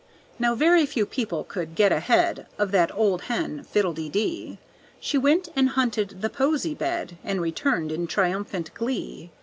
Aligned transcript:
Now 0.39 0.55
very 0.55 0.87
few 0.87 1.05
people 1.05 1.43
could 1.43 1.75
get 1.75 1.91
ahead 1.91 2.47
Of 2.57 2.71
that 2.71 2.91
old 2.95 3.21
hen, 3.29 3.63
Fiddle 3.65 3.93
de 3.93 4.09
dee. 4.09 4.57
She 4.99 5.19
went 5.19 5.49
and 5.55 5.69
hunted 5.69 6.23
the 6.23 6.29
posy 6.31 6.73
bed, 6.73 7.19
And 7.23 7.39
returned 7.39 7.91
in 7.91 8.07
triumphant 8.07 8.73
glee. 8.73 9.29